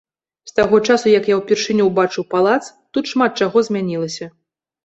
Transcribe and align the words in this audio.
З 0.51 0.53
таго 0.59 0.79
часу 0.93 1.11
як 1.19 1.29
я 1.33 1.37
ўпершыню 1.41 1.83
ўбачыў 1.89 2.23
палац, 2.33 2.59
тут 2.99 3.05
шмат 3.15 3.31
чаго 3.45 3.57
змянілася. 3.69 4.25